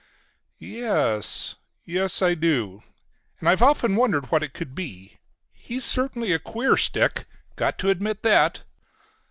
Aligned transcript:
"Y 0.59 0.77
es, 0.79 1.57
yes 1.85 2.23
I 2.23 2.33
do. 2.33 2.81
And 3.39 3.47
I've 3.47 3.61
often 3.61 3.95
wondered 3.95 4.31
what 4.31 4.41
it 4.41 4.51
could 4.51 4.73
be. 4.73 5.17
He 5.53 5.79
certainly's 5.79 6.33
a 6.37 6.39
queer 6.39 6.75
stick. 6.75 7.25
Got 7.55 7.77
to 7.77 7.91
admit 7.91 8.23
that. 8.23 8.63